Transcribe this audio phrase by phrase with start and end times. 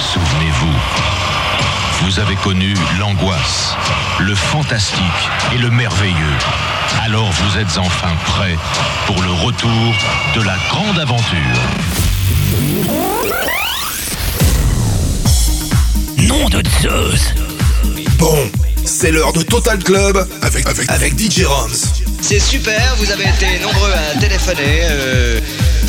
[0.00, 0.74] Souvenez-vous,
[2.02, 3.74] vous avez connu l'angoisse,
[4.20, 5.00] le fantastique
[5.54, 6.38] et le merveilleux.
[7.04, 8.56] Alors vous êtes enfin prêt
[9.06, 9.94] pour le retour
[10.34, 11.38] de la grande aventure.
[16.18, 17.34] Nom de Zeus
[18.18, 18.50] Bon,
[18.84, 22.03] c'est l'heure de Total Club avec, avec, avec DJ Roms.
[22.26, 24.80] C'est super, vous avez été nombreux à téléphoner.
[24.84, 25.40] euh,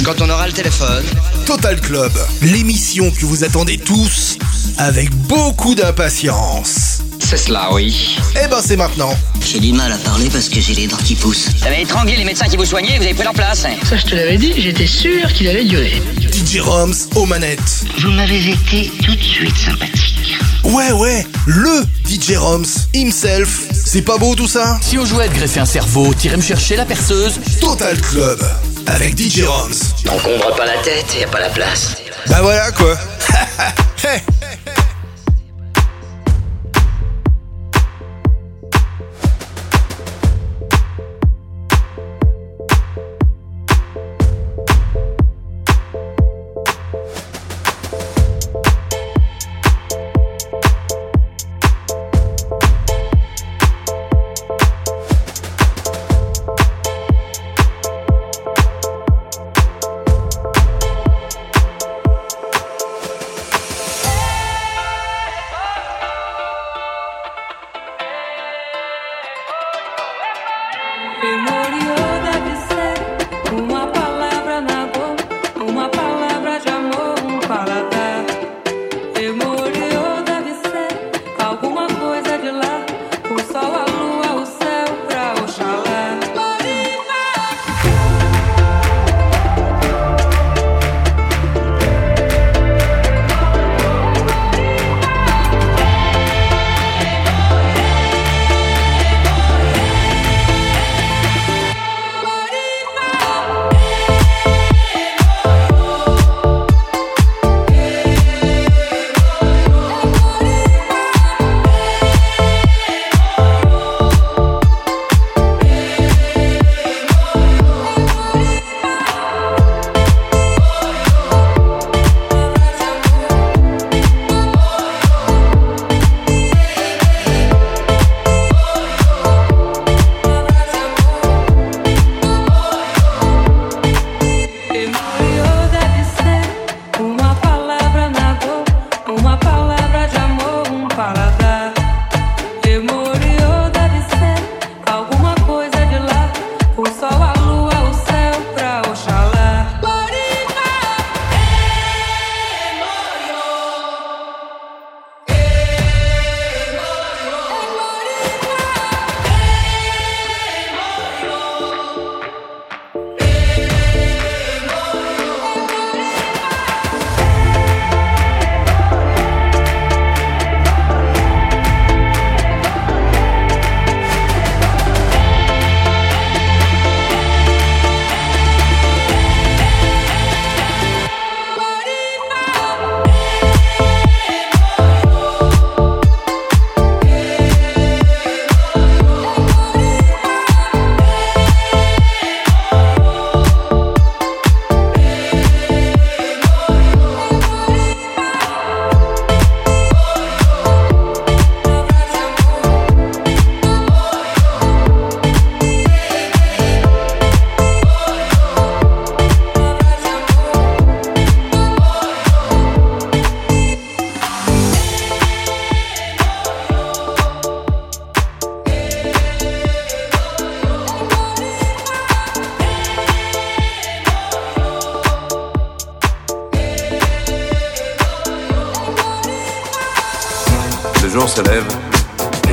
[0.04, 1.06] quand on aura le téléphone.
[1.46, 2.12] Total Club,
[2.42, 4.38] l'émission que vous attendez tous
[4.78, 7.00] avec beaucoup d'impatience.
[7.20, 8.18] C'est cela, oui.
[8.44, 9.18] Eh ben c'est maintenant.
[9.50, 11.48] J'ai du mal à parler parce que j'ai les dents qui poussent.
[11.59, 13.64] Vous avez étranglé les médecins qui vous soignaient, vous avez pris leur place.
[13.66, 13.76] hein.
[13.90, 16.02] Ça, je te l'avais dit, j'étais sûr qu'il allait durer.
[16.34, 17.86] DJ Roms aux manettes.
[18.02, 20.38] Vous m'avez été tout de suite sympathique.
[20.66, 23.62] Ouais ouais, le DJ Roms himself.
[23.95, 26.76] C'est pas beau tout ça Si on jouait de greffer un cerveau, t'irais me chercher
[26.76, 28.45] la perceuse Total Club
[28.88, 29.72] avec DJ Roms.
[30.03, 31.95] N'encombre pas la tête, y a pas la place.
[32.27, 32.98] Bah voilà quoi.
[34.03, 34.34] Hey.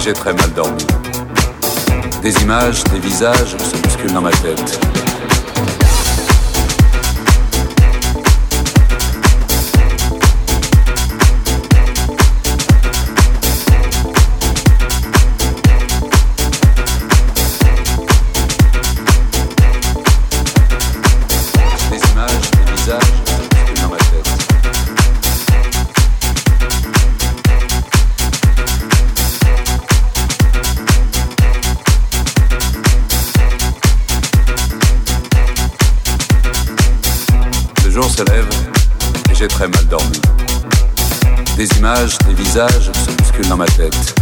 [0.02, 0.84] J'ai très mal dormi.
[2.22, 4.81] Des images, des visages se bousculent dans ma tête.
[42.52, 44.14] Visages se bousculent dans ma tête.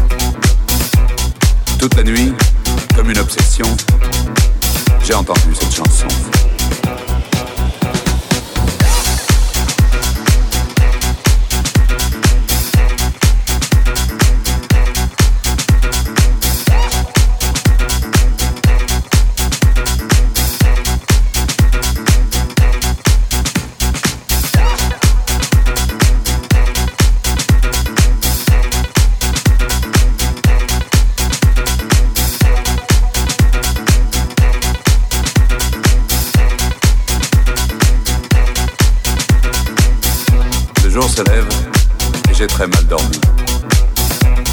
[1.80, 2.32] Toute la nuit,
[2.94, 3.66] comme une obsession,
[5.02, 6.06] j'ai entendu cette chanson.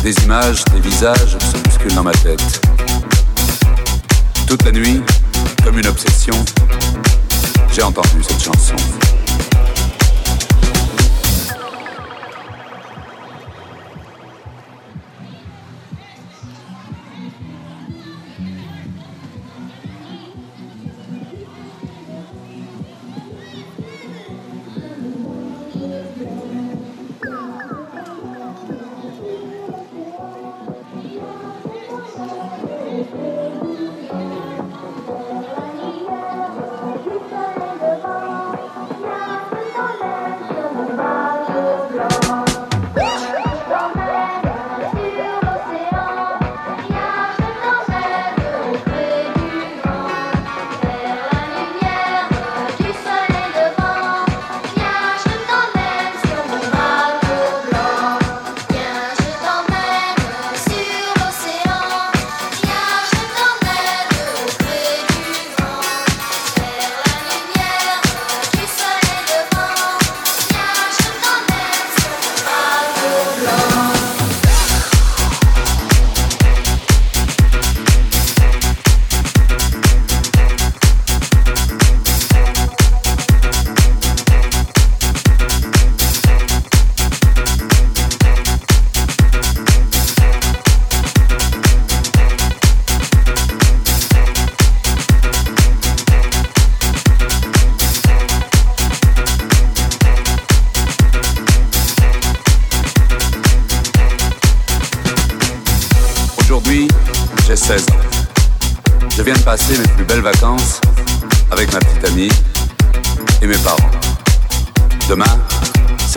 [0.03, 2.61] Des images, des visages se bousculent dans ma tête.
[4.47, 5.01] Toute la nuit,
[5.63, 6.33] comme une obsession,
[7.73, 8.75] j'ai entendu cette chanson.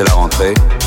[0.00, 0.79] C'est la rentrée.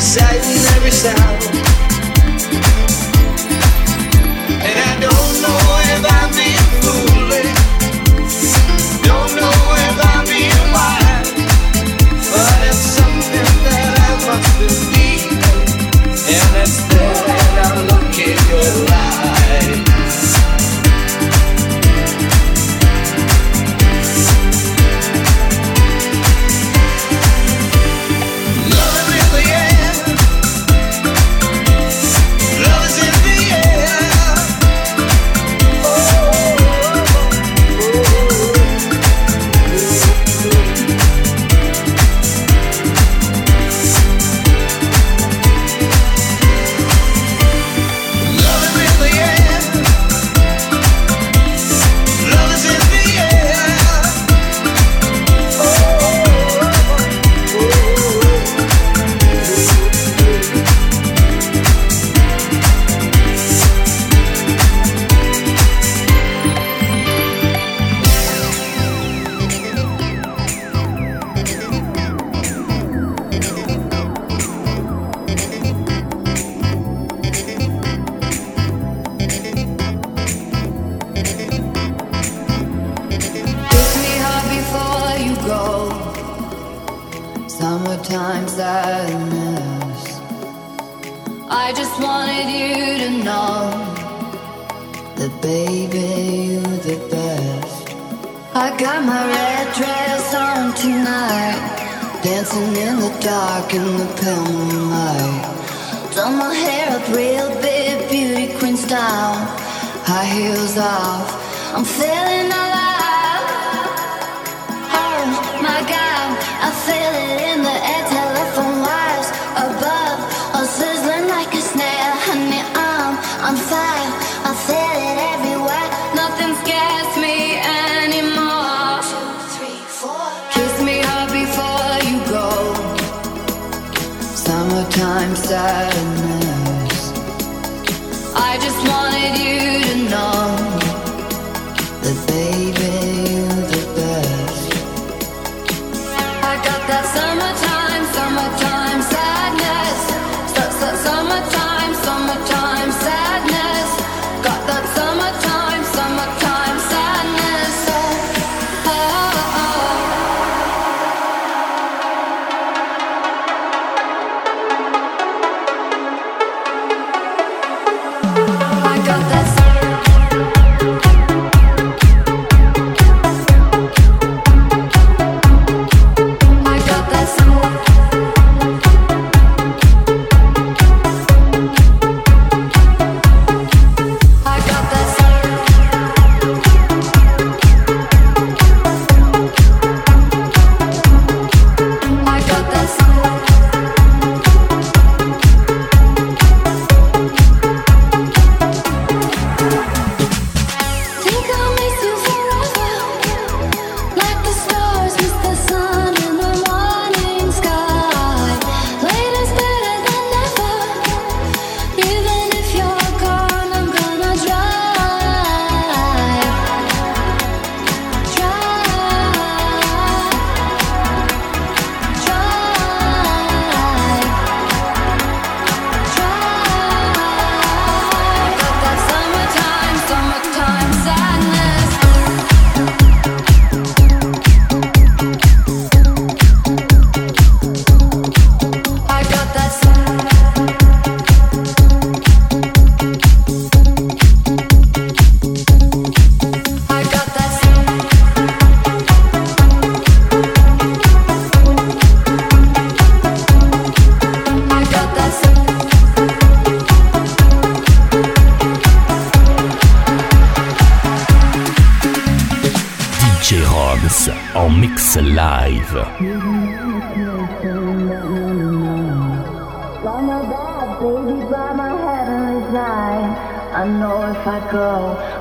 [0.00, 1.69] Exciting every sound.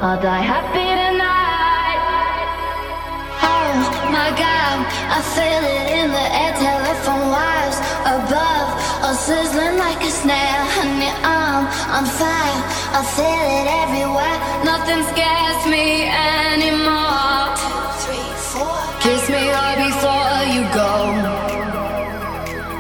[0.09, 2.01] I'll die happy tonight.
[3.45, 3.69] Oh
[4.09, 6.53] my god, I feel it in the air.
[6.57, 7.77] Telephone wires
[8.17, 8.69] above
[9.05, 10.65] are sizzling like a snare.
[10.73, 12.59] Honey, I'm on fire.
[12.97, 14.37] I feel it everywhere.
[14.65, 17.53] Nothing scares me anymore.
[17.61, 18.81] Two, three, four.
[19.05, 20.91] Kiss me all before you go.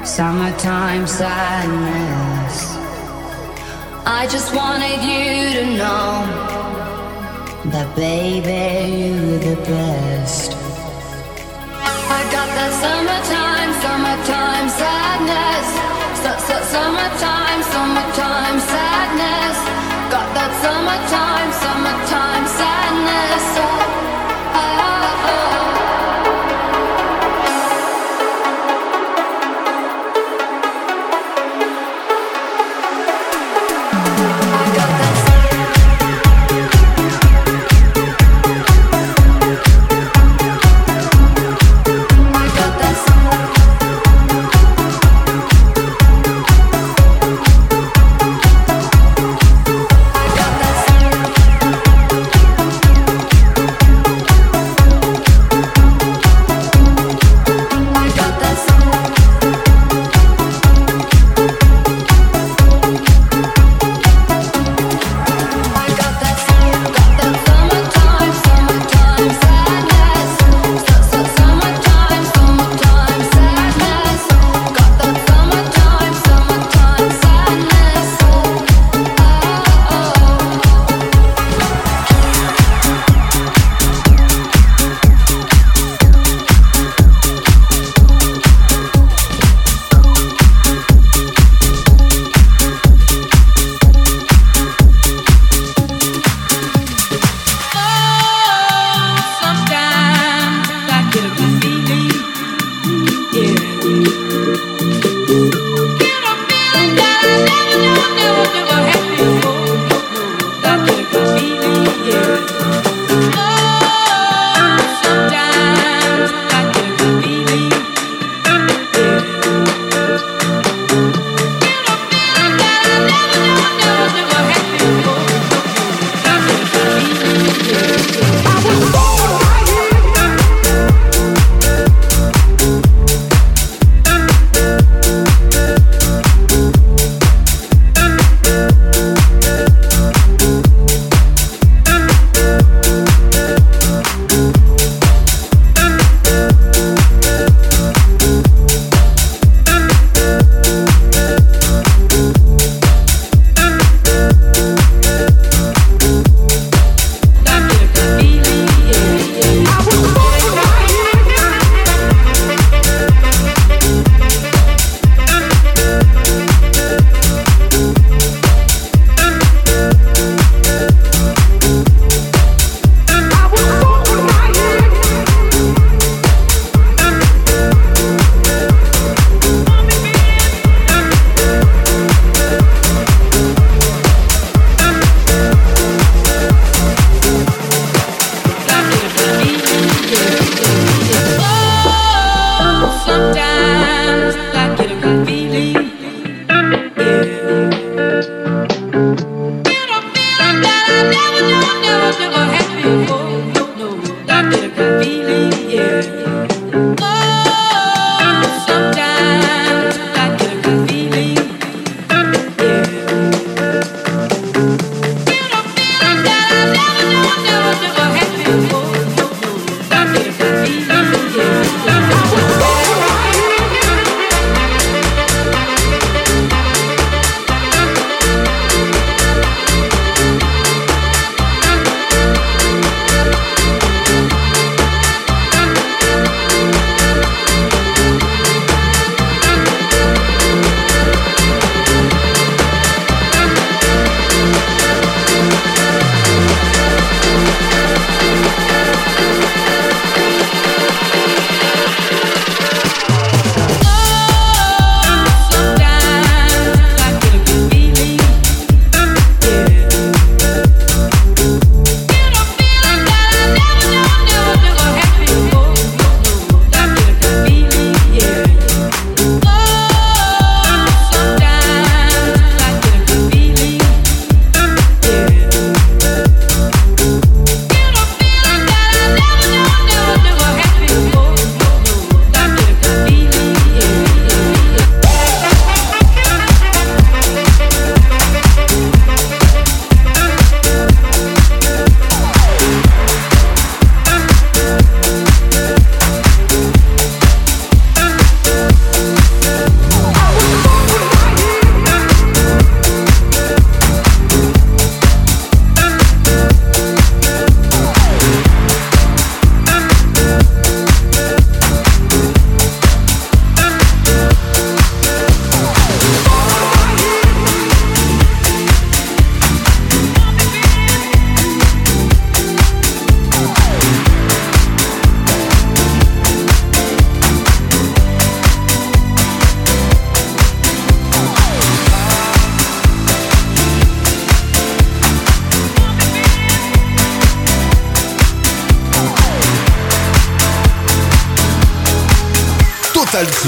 [0.03, 2.57] Summertime sadness.
[4.03, 6.58] I just wanted you to know.
[7.71, 10.53] That baby, you're the best.
[10.57, 15.67] I got that summertime, summertime sadness.
[16.73, 19.57] Summertime, summertime sadness.
[20.09, 23.98] Got that summertime, summertime sadness.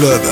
[0.02, 0.31] Club.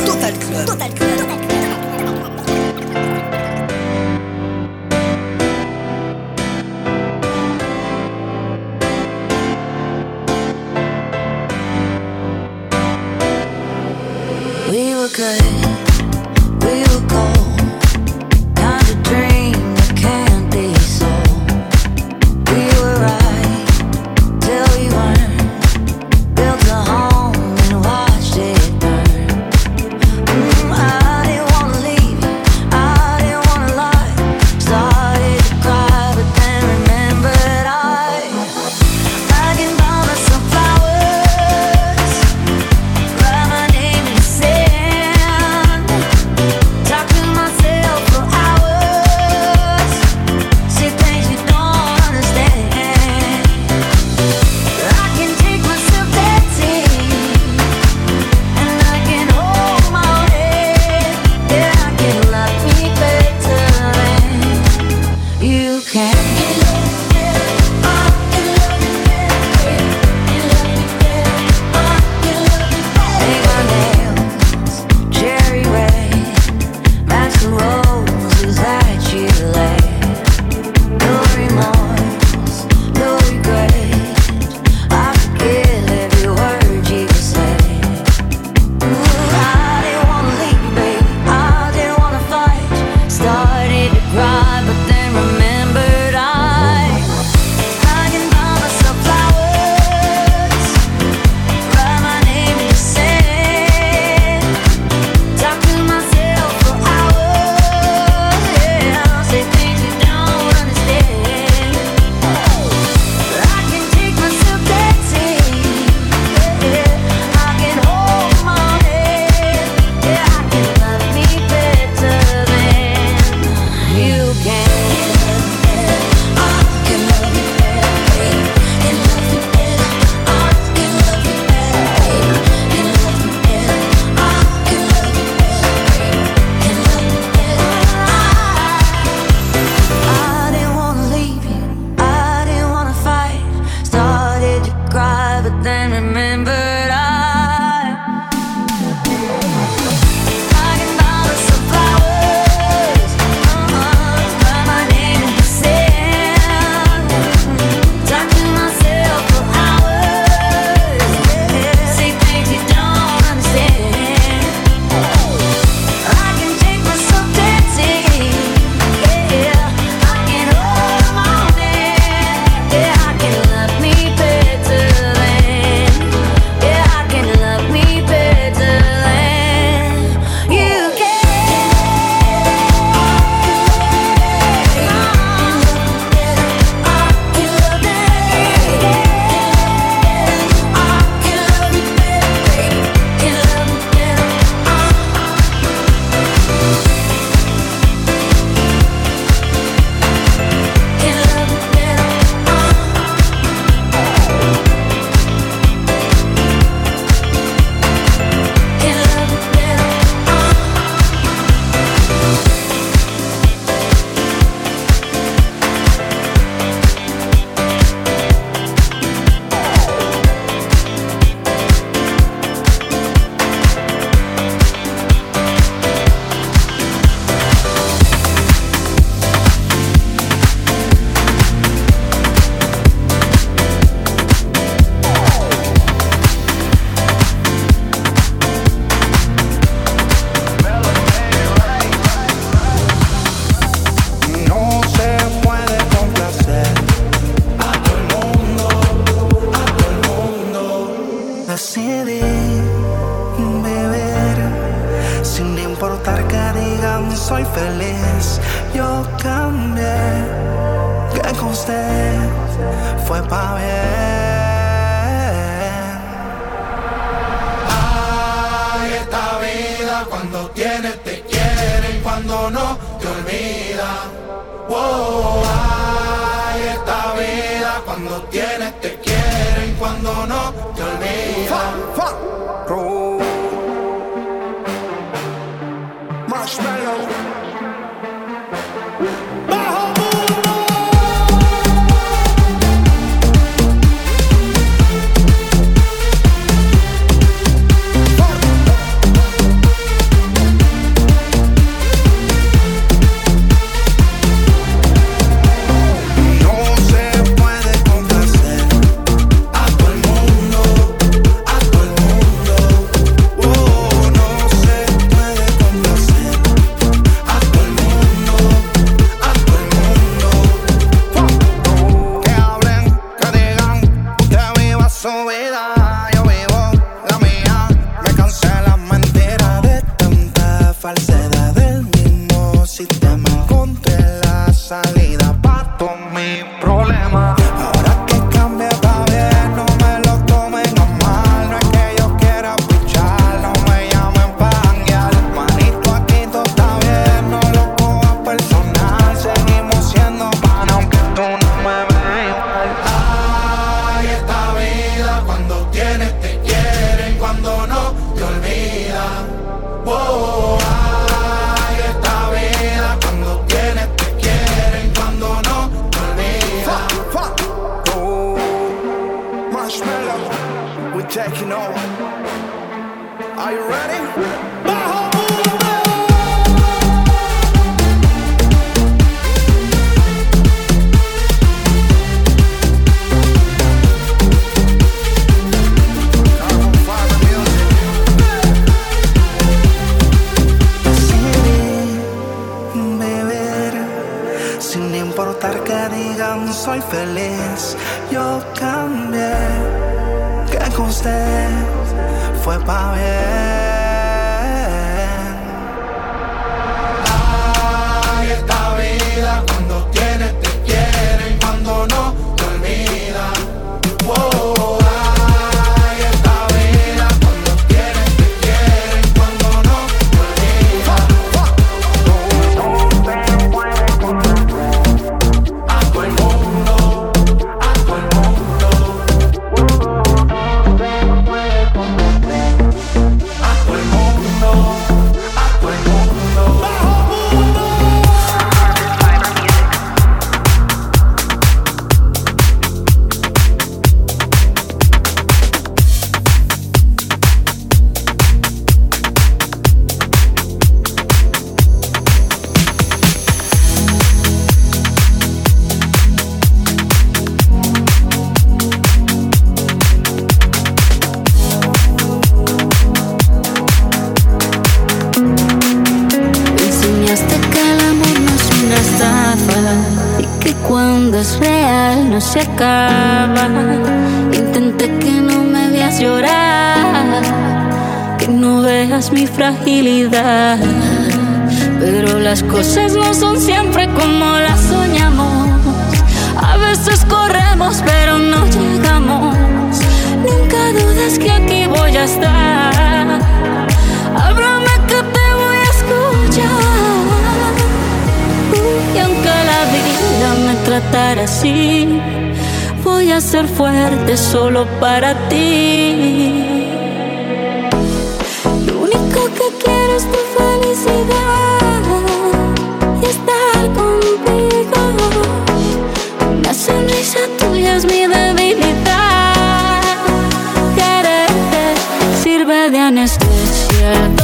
[522.90, 524.19] tienes this ser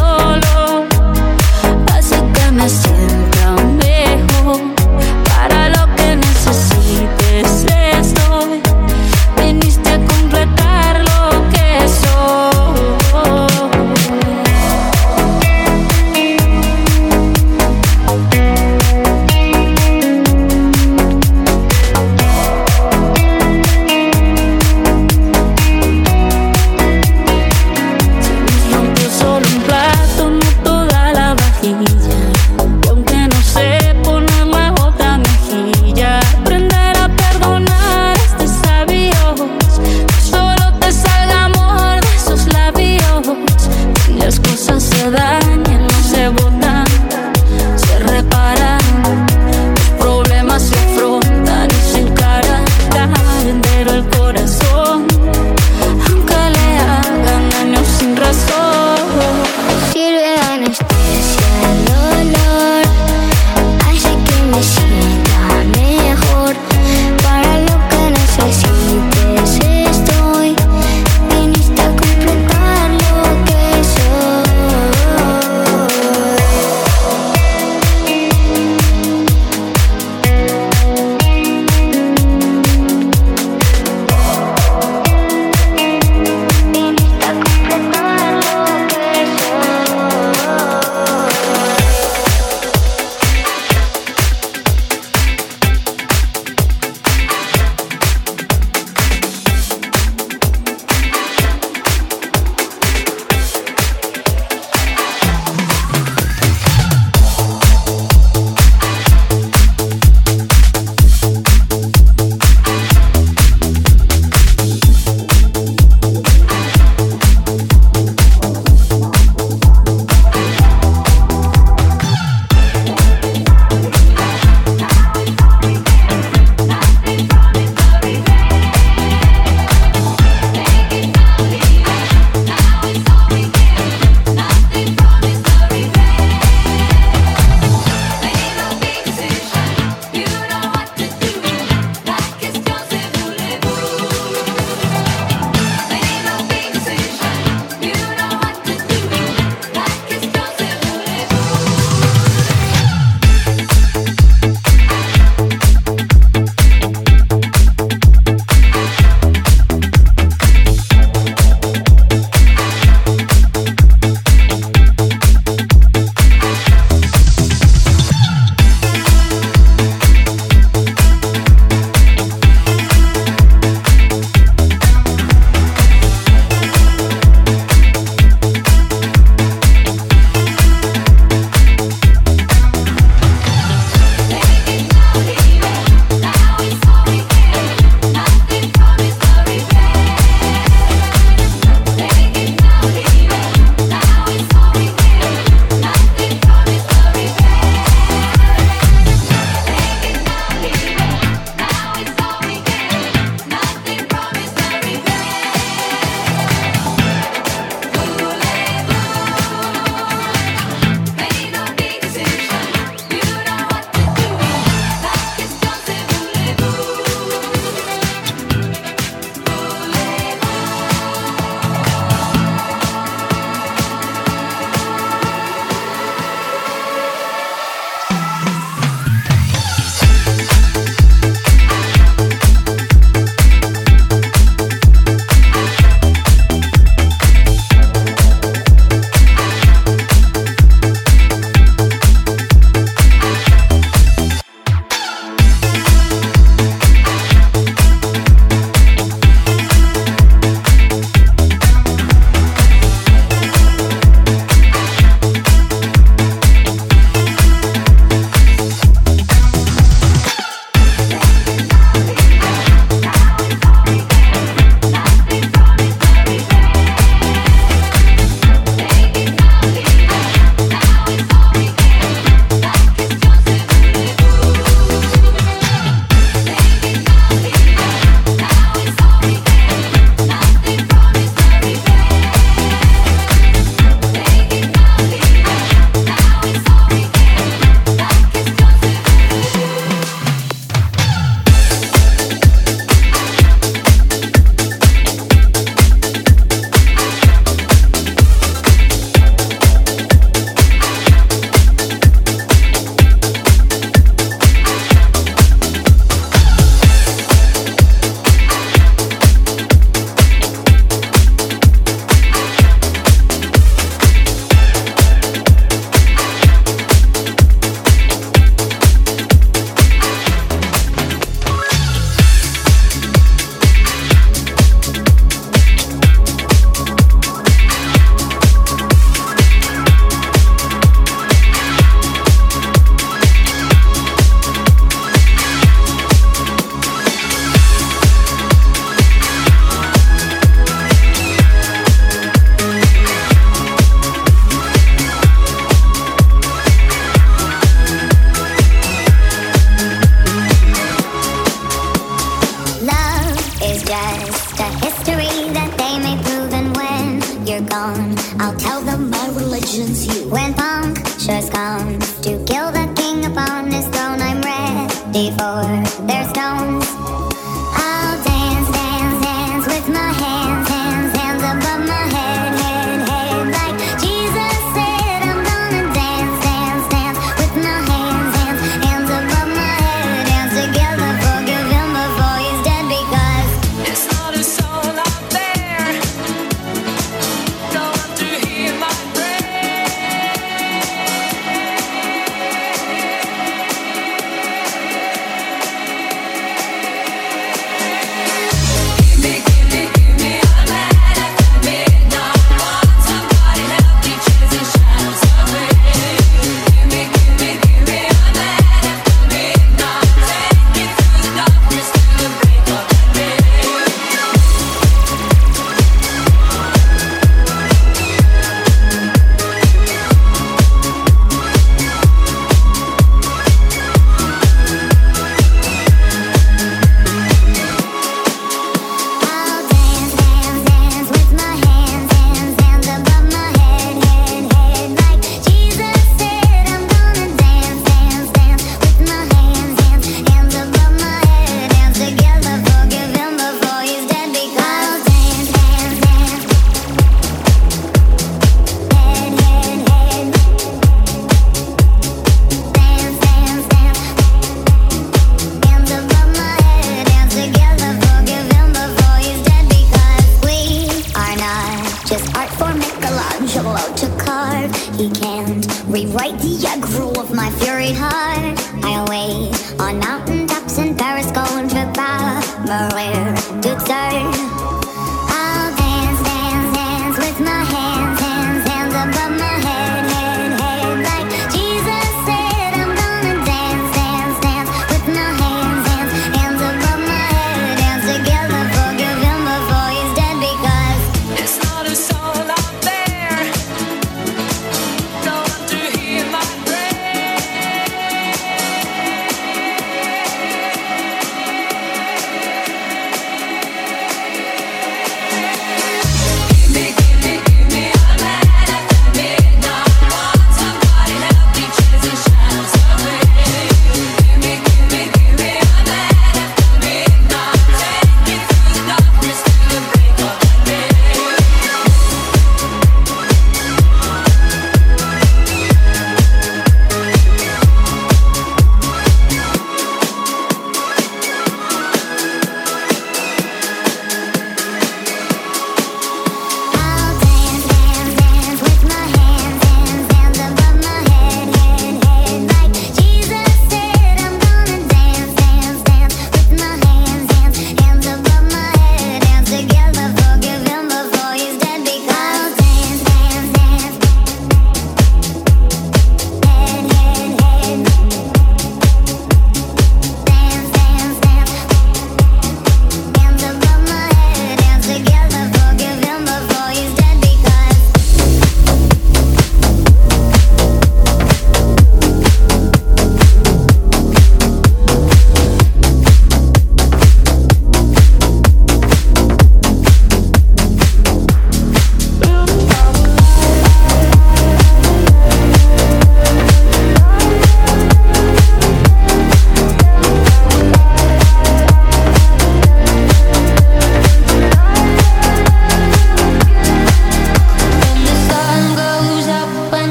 [462.07, 464.73] Just art for Michelangelo to carve.
[464.95, 468.57] He can't rewrite the aggro of my fury heart.
[468.85, 474.76] I wait on mountain tops in Paris, going to Bas Maria to turn.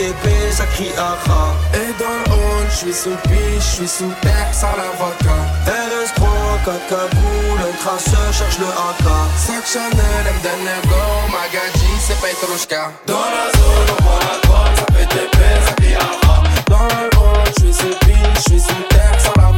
[0.00, 1.52] TP, ça crie aha.
[1.74, 5.36] Et dans le hall, je suis sous piche, je suis sous terre, sans la vodka.
[5.66, 6.24] RS3,
[6.64, 9.04] 4 cagoule, un traceur cherche le AK.
[9.36, 12.92] Sac Chanel, M donne le go, Magadji, c'est Petrushka.
[13.06, 16.42] Dans la zone, on voit la droite, ça fait TP, ça crie aha.
[16.70, 19.50] Dans le hall, je suis sous piche, je suis sous terre, sans la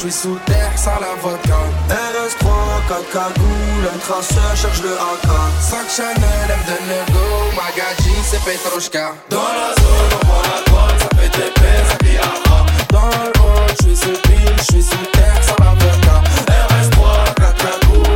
[0.00, 1.58] suis sous terre, sans la vodka.
[1.90, 2.46] RS3,
[2.88, 5.28] 4 cagoule, un traceur cherche le AK.
[5.60, 9.12] Sac Chanel, M donne le go, Magadji, c'est Petrushka.
[9.28, 12.64] Dans la zone, on vend la drogue, ça fait TP, ça crie aha.
[12.90, 13.30] Dans le
[13.68, 16.16] je suis sous piche, je suis sous terre, sans la vodka.
[16.48, 18.09] RS3, 4 cagoule,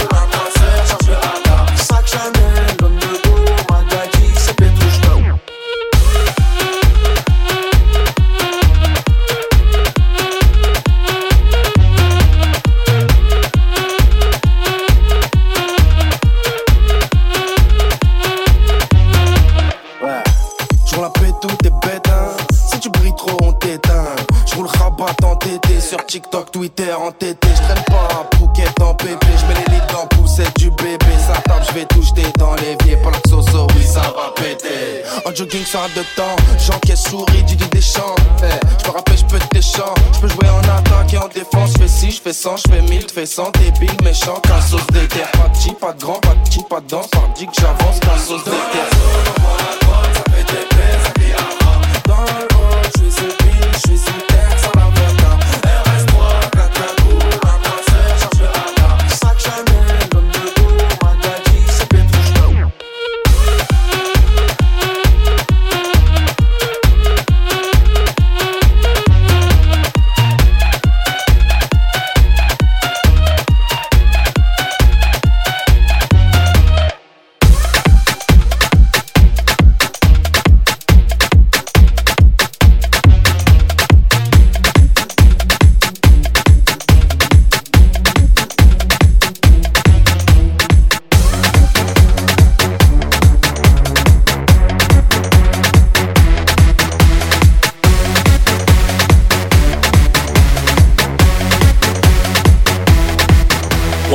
[27.19, 31.07] TT Je pas à Phuket en PP Je mets les lits dans poussette du bébé
[31.27, 35.03] Ça tape, je vais tout jeter dans l'évier Pas la soso, oui ça va péter.
[35.25, 39.39] En jogging sur un de temps J'encaisse souris, Didi Deschamps Je me rappelle, je peux
[39.39, 39.95] te chants.
[40.15, 42.73] Je peux jouer en attaque et en défense Je fais 6, je fais 100, je
[42.73, 46.21] fais 1000 Je fais 100, débile, méchant sauce d'éther Pas de petit, pas de grand,
[46.21, 48.55] pas de petit, pas de danse que j'avance Qu'un sauce d'éther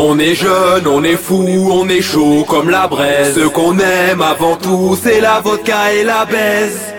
[0.02, 3.36] On est jeune, on est fou, on est chaud comme la braise.
[3.36, 6.99] Ce qu'on aime avant tout, c'est la vodka et la baise.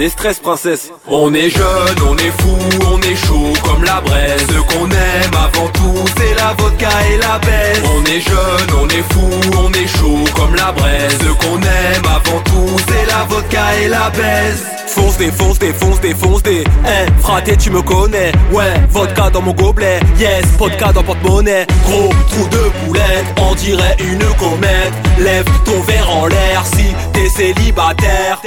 [0.00, 0.90] Des stress princesse.
[1.06, 2.56] On est jeune, on est fou,
[2.90, 4.46] on est chaud comme la braise.
[4.48, 7.82] Ce qu'on aime avant tout, c'est la vodka et la baise.
[7.84, 9.28] On est jeune, on est fou,
[9.62, 11.18] on est chaud comme la braise.
[11.20, 14.64] Ce qu'on aime avant tout, c'est la vodka et la baise.
[14.86, 16.64] Fonce des, fonce des, fonce des, fonce des.
[16.64, 18.32] Eh, fraté, tu me connais.
[18.52, 20.00] Ouais, vodka dans mon gobelet.
[20.18, 21.66] Yes, vodka dans porte-monnaie.
[21.84, 24.94] Gros trou de boulette, on dirait une comète.
[25.18, 26.86] Lève ton verre en l'air si
[27.20, 28.40] t'es célibataire.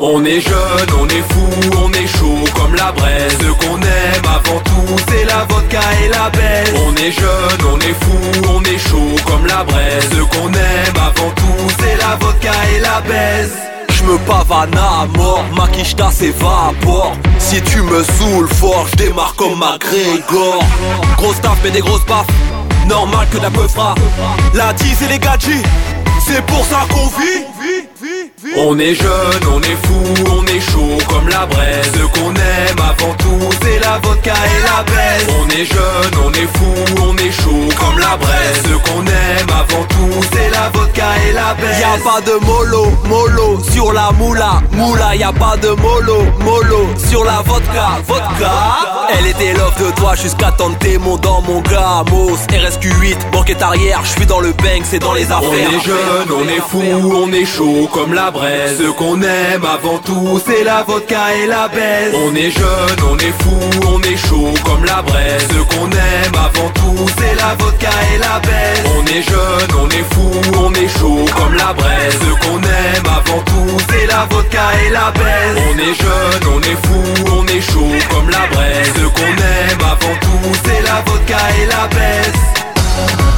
[0.00, 1.48] On est jeune, on est fou,
[1.84, 3.36] on est chaud comme la braise.
[3.40, 6.74] Ce qu'on aime avant tout, c'est la vodka et la baise.
[6.86, 10.08] On est jeune, on est fou, on est chaud comme la braise.
[10.10, 13.52] Ce qu'on aime avant tout, c'est la vodka et la baise.
[13.98, 19.34] Je me pavane à mort, ma quicheta s'évapore Si tu me saoules fort, je démarre
[19.36, 20.62] comme McGregor
[21.16, 22.26] Grosse taf mais des grosses baffes,
[22.86, 23.66] normal que la peu
[24.54, 25.64] La 10 et les gadgets,
[26.20, 27.57] c'est pour ça qu'on vit
[28.56, 32.78] on est jeune, on est fou, on est chaud comme la braise Ce qu'on aime
[32.78, 37.16] avant tout, c'est la vodka et la baise On est jeune, on est fou, on
[37.16, 41.54] est chaud comme la braise Ce qu'on aime avant tout c'est la vodka et la
[41.54, 46.24] baisse Y'a pas de mollo, mollo sur la moula, moula, y a pas de mollo,
[46.40, 48.52] mollo sur la vodka, vodka?
[49.18, 52.36] Elle était love de toi jusqu'à tenter mon dans mon gamos.
[52.50, 55.48] RSQ8, banquette arrière, je suis dans le bank, c'est dans les affaires.
[55.48, 56.82] On est jeune, on est fou,
[57.14, 57.57] on est chaud
[57.92, 58.78] comme la braise.
[58.78, 63.16] Ce qu'on aime avant tout c'est la vodka et la baisse On est jeune, on
[63.18, 65.46] est fou, on est chaud comme la braise.
[65.50, 69.88] Ce qu'on aime avant tout c'est la vodka et la baisse On est jeune, on
[69.88, 70.30] est fou,
[70.62, 72.18] on est chaud comme la braise.
[72.20, 76.60] Ce qu'on aime avant tout c'est la vodka et la baisse On est jeune, on
[76.60, 78.92] est fou, on est chaud comme la braise.
[78.94, 83.37] Ce qu'on aime avant tout c'est la vodka et la baisse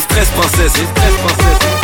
[0.00, 1.83] Stress princesse, des stress princesse.